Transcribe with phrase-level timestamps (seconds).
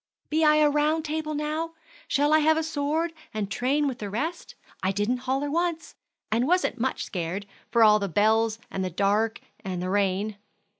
[0.31, 1.73] Be I a Round Table now?
[2.07, 4.55] Shall I have a sword, and train with the rest?
[4.81, 5.93] I didn't holler once,
[6.31, 10.39] and wasn't much scared, for all the bells, and the dark, and the rain."